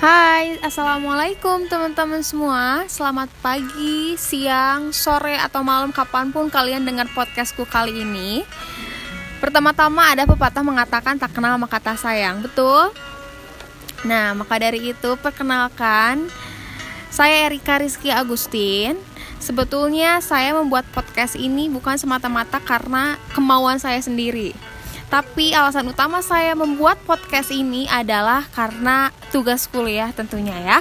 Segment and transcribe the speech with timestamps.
[0.00, 2.88] Hai, Assalamualaikum teman-teman semua.
[2.88, 8.40] Selamat pagi, siang, sore, atau malam kapan pun kalian dengar podcastku kali ini.
[9.44, 12.96] Pertama-tama ada pepatah mengatakan tak kenal maka kata sayang, betul?
[14.08, 16.32] Nah, maka dari itu perkenalkan
[17.12, 18.96] Saya Erika Rizky Agustin.
[19.36, 24.56] Sebetulnya saya membuat podcast ini bukan semata-mata karena kemauan saya sendiri
[25.10, 30.78] tapi alasan utama saya membuat podcast ini adalah karena tugas kuliah tentunya ya.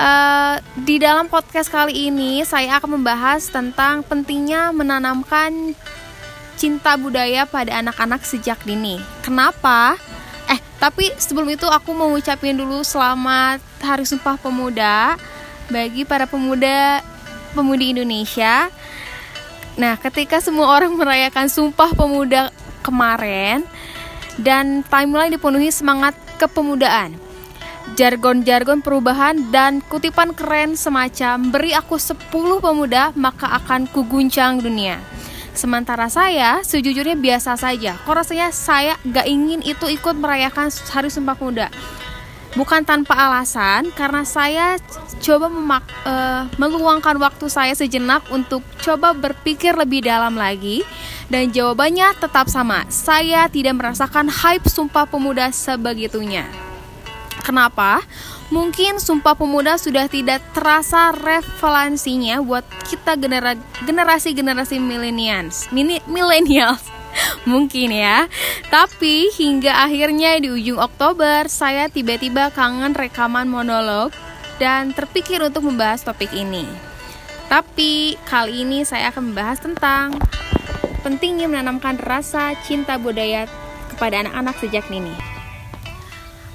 [0.00, 5.76] Uh, di dalam podcast kali ini saya akan membahas tentang pentingnya menanamkan
[6.58, 8.98] cinta budaya pada anak-anak sejak dini.
[9.22, 9.94] Kenapa?
[10.50, 15.14] Eh, tapi sebelum itu aku mau ucapin dulu selamat Hari Sumpah Pemuda
[15.70, 17.06] bagi para pemuda
[17.54, 18.66] pemudi Indonesia.
[19.78, 22.50] Nah, ketika semua orang merayakan Sumpah Pemuda
[22.80, 23.64] kemarin
[24.40, 27.16] dan timeline dipenuhi semangat kepemudaan.
[27.98, 32.30] Jargon-jargon perubahan dan kutipan keren semacam beri aku 10
[32.62, 35.02] pemuda maka akan kuguncang dunia.
[35.50, 37.98] Sementara saya sejujurnya biasa saja.
[38.06, 41.68] Kok rasanya saya gak ingin itu ikut merayakan Hari Sumpah Pemuda
[42.58, 44.74] bukan tanpa alasan karena saya
[45.22, 50.82] coba memak uh, meluangkan waktu saya sejenak untuk coba berpikir lebih dalam lagi
[51.30, 52.84] dan jawabannya tetap sama.
[52.90, 56.44] Saya tidak merasakan hype Sumpah Pemuda sebegitunya.
[57.40, 58.04] Kenapa?
[58.50, 63.16] Mungkin Sumpah Pemuda sudah tidak terasa revelansinya buat kita
[63.86, 65.70] generasi-generasi millennials.
[66.10, 67.00] Millennials
[67.50, 68.26] Mungkin ya.
[68.68, 74.14] Tapi hingga akhirnya di ujung Oktober saya tiba-tiba kangen rekaman monolog
[74.60, 76.66] dan terpikir untuk membahas topik ini.
[77.50, 80.14] Tapi kali ini saya akan membahas tentang
[81.10, 83.50] pentingnya menanamkan rasa cinta budaya
[83.90, 85.10] kepada anak-anak sejak dini.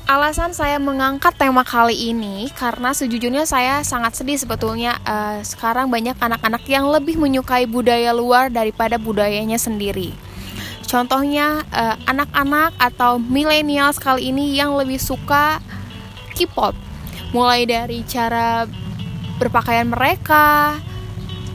[0.07, 6.15] Alasan saya mengangkat tema kali ini karena sejujurnya saya sangat sedih sebetulnya uh, sekarang banyak
[6.15, 10.15] anak-anak yang lebih menyukai budaya luar daripada budayanya sendiri.
[10.85, 15.57] Contohnya eh, anak-anak atau milenial kali ini yang lebih suka
[16.37, 16.77] K-pop.
[17.33, 18.69] Mulai dari cara
[19.41, 20.77] berpakaian mereka,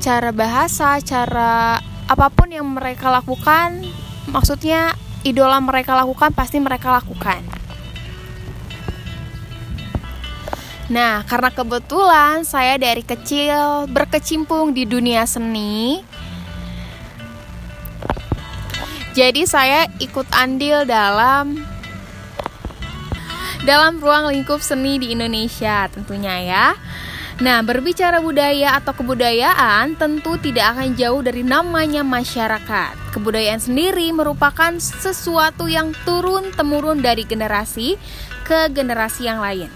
[0.02, 1.78] cara bahasa, cara
[2.10, 3.86] apa pun yang mereka lakukan,
[4.26, 7.38] maksudnya idola mereka lakukan pasti mereka lakukan.
[10.90, 16.02] Nah, karena kebetulan saya dari kecil berkecimpung di dunia seni,
[19.14, 21.62] jadi saya ikut andil dalam
[23.62, 26.66] dalam ruang lingkup seni di Indonesia tentunya ya.
[27.40, 33.16] Nah, berbicara budaya atau kebudayaan tentu tidak akan jauh dari namanya masyarakat.
[33.16, 37.96] Kebudayaan sendiri merupakan sesuatu yang turun-temurun dari generasi
[38.44, 39.72] ke generasi yang lain.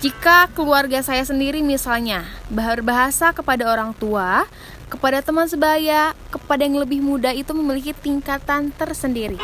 [0.00, 4.48] Jika keluarga saya sendiri misalnya berbahasa kepada orang tua,
[4.88, 9.36] kepada teman sebaya, kepada yang lebih muda itu memiliki tingkatan tersendiri.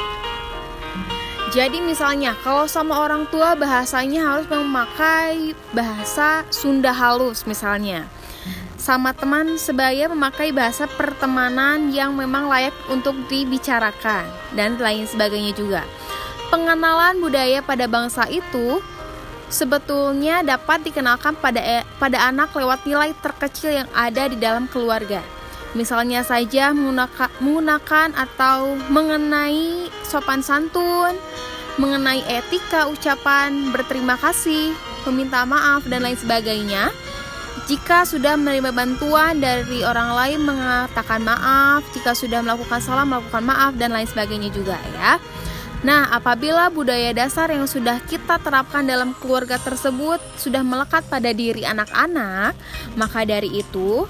[1.49, 8.05] Jadi misalnya kalau sama orang tua bahasanya harus memakai bahasa Sunda halus misalnya.
[8.77, 15.83] Sama teman sebaya memakai bahasa pertemanan yang memang layak untuk dibicarakan dan lain sebagainya juga.
[16.53, 18.85] Pengenalan budaya pada bangsa itu
[19.49, 25.25] sebetulnya dapat dikenalkan pada e, pada anak lewat nilai terkecil yang ada di dalam keluarga.
[25.77, 31.13] Misalnya saja menggunakan atau mengenai sopan santun,
[31.77, 34.73] mengenai etika ucapan berterima kasih,
[35.05, 36.89] meminta maaf dan lain sebagainya.
[37.69, 43.77] Jika sudah menerima bantuan dari orang lain mengatakan maaf, jika sudah melakukan salah melakukan maaf
[43.77, 45.21] dan lain sebagainya juga ya.
[45.79, 51.63] Nah, apabila budaya dasar yang sudah kita terapkan dalam keluarga tersebut sudah melekat pada diri
[51.63, 52.57] anak-anak,
[52.99, 54.09] maka dari itu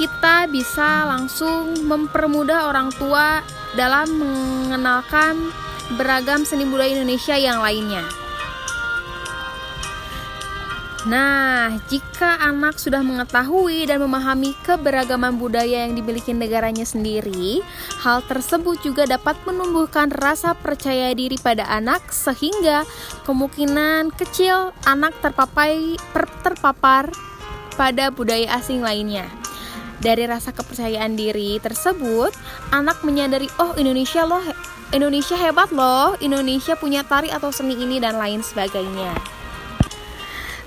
[0.00, 3.44] kita bisa langsung mempermudah orang tua
[3.76, 5.52] dalam mengenalkan
[6.00, 8.00] beragam seni budaya Indonesia yang lainnya.
[11.04, 17.60] Nah, jika anak sudah mengetahui dan memahami keberagaman budaya yang dimiliki negaranya sendiri,
[18.00, 22.88] hal tersebut juga dapat menumbuhkan rasa percaya diri pada anak sehingga
[23.28, 26.00] kemungkinan kecil anak terpapai
[26.40, 27.12] terpapar
[27.76, 29.39] pada budaya asing lainnya.
[30.00, 32.32] Dari rasa kepercayaan diri tersebut,
[32.72, 34.40] anak menyadari, oh Indonesia loh,
[34.96, 39.12] Indonesia hebat loh, Indonesia punya tari atau seni ini dan lain sebagainya.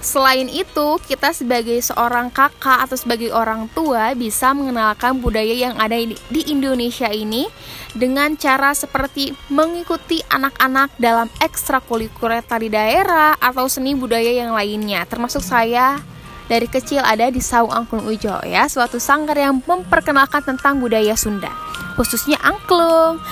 [0.03, 5.95] Selain itu, kita sebagai seorang kakak atau sebagai orang tua bisa mengenalkan budaya yang ada
[5.95, 7.47] di Indonesia ini
[7.95, 15.07] dengan cara seperti mengikuti anak-anak dalam ekstrakurikuler tari daerah atau seni budaya yang lainnya.
[15.07, 16.03] Termasuk saya
[16.51, 21.51] dari kecil ada di Saung Angklung Ujo ya, suatu sanggar yang memperkenalkan tentang budaya Sunda,
[21.95, 23.23] khususnya angklung.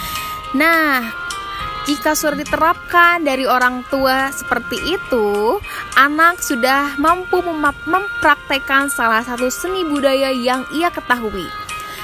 [0.56, 1.00] Nah,
[1.90, 5.58] jika sudah diterapkan dari orang tua seperti itu,
[5.98, 7.42] anak sudah mampu
[7.90, 11.50] mempraktekkan salah satu seni budaya yang ia ketahui.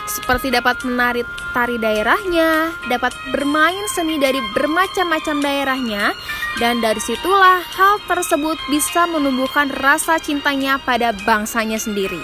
[0.08, 1.22] Seperti dapat menari
[1.54, 6.16] tari daerahnya, dapat bermain seni dari bermacam-macam daerahnya,
[6.56, 12.24] dan dari situlah hal tersebut bisa menumbuhkan rasa cintanya pada bangsanya sendiri.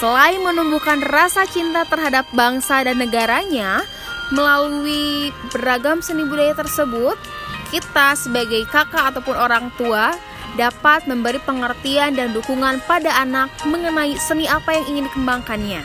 [0.00, 3.86] Selain menumbuhkan rasa cinta terhadap bangsa dan negaranya,
[4.32, 7.20] Melalui beragam seni budaya tersebut,
[7.68, 10.16] kita sebagai kakak ataupun orang tua
[10.56, 15.82] dapat memberi pengertian dan dukungan pada anak mengenai seni apa yang ingin dikembangkannya.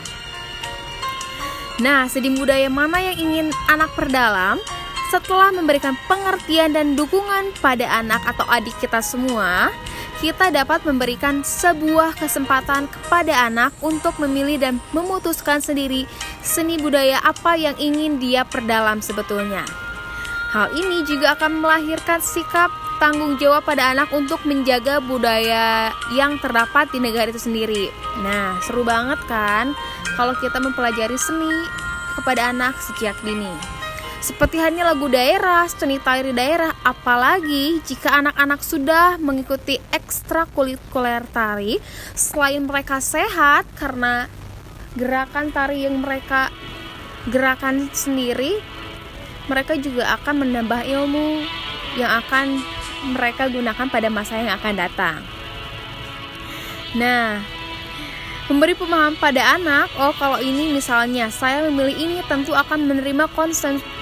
[1.84, 4.56] Nah, seni budaya mana yang ingin anak perdalam?
[5.08, 9.72] Setelah memberikan pengertian dan dukungan pada anak atau adik kita semua,
[10.20, 16.04] kita dapat memberikan sebuah kesempatan kepada anak untuk memilih dan memutuskan sendiri
[16.44, 19.64] seni budaya apa yang ingin dia perdalam sebetulnya.
[20.52, 22.68] Hal ini juga akan melahirkan sikap
[23.00, 27.88] tanggung jawab pada anak untuk menjaga budaya yang terdapat di negara itu sendiri.
[28.20, 29.72] Nah, seru banget kan
[30.20, 31.64] kalau kita mempelajari seni
[32.18, 33.77] kepada anak sejak dini.
[34.18, 41.78] Seperti hanya lagu daerah, seni tari daerah, apalagi jika anak-anak sudah mengikuti ekstrakurikuler tari,
[42.18, 44.26] selain mereka sehat karena
[44.98, 46.50] gerakan tari yang mereka
[47.30, 48.58] gerakan sendiri,
[49.46, 51.46] mereka juga akan menambah ilmu
[51.94, 52.58] yang akan
[53.14, 55.22] mereka gunakan pada masa yang akan datang.
[56.98, 57.57] Nah,
[58.48, 63.28] Memberi pemahaman pada anak, oh kalau ini misalnya saya memilih ini tentu akan menerima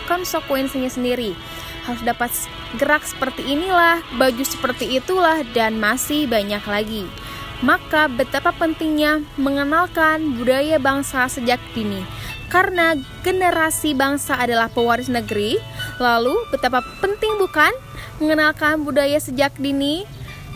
[0.06, 1.34] konsekuensinya sendiri.
[1.82, 2.30] Harus dapat
[2.78, 7.10] gerak seperti inilah, baju seperti itulah, dan masih banyak lagi.
[7.58, 12.06] Maka betapa pentingnya mengenalkan budaya bangsa sejak dini.
[12.46, 12.94] Karena
[13.26, 15.58] generasi bangsa adalah pewaris negeri,
[15.98, 17.74] lalu betapa penting bukan
[18.22, 20.06] mengenalkan budaya sejak dini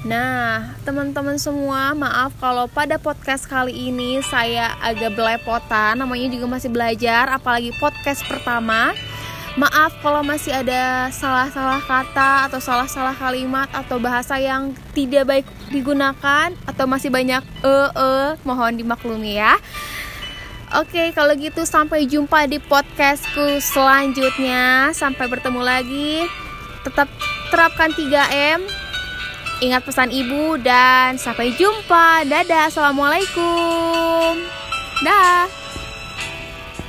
[0.00, 6.72] Nah, teman-teman semua, maaf kalau pada podcast kali ini saya agak belepotan, namanya juga masih
[6.72, 8.96] belajar, apalagi podcast pertama.
[9.60, 16.48] Maaf kalau masih ada salah-salah kata atau salah-salah kalimat atau bahasa yang tidak baik digunakan
[16.64, 18.08] atau masih banyak e e,
[18.46, 19.58] mohon dimaklumi ya.
[20.80, 24.94] Oke, kalau gitu sampai jumpa di podcastku selanjutnya.
[24.96, 26.24] Sampai bertemu lagi.
[26.86, 27.10] Tetap
[27.50, 28.89] terapkan 3M
[29.60, 32.24] Ingat pesan ibu dan sampai jumpa.
[32.24, 34.40] Dadah, assalamualaikum.
[35.04, 35.59] Dah.